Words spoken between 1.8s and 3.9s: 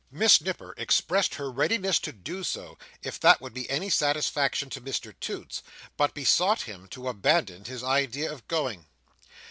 to do so, if that would be